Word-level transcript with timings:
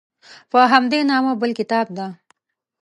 په 0.51 0.59
همدې 0.71 0.99
نامه 1.11 1.33
بل 1.41 1.51
کتاب 1.59 1.87
ده. 1.97 2.07